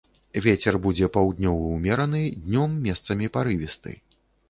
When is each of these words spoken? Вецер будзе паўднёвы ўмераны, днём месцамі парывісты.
Вецер 0.45 0.77
будзе 0.85 1.09
паўднёвы 1.19 1.69
ўмераны, 1.75 2.25
днём 2.49 2.71
месцамі 2.89 3.33
парывісты. 3.37 3.99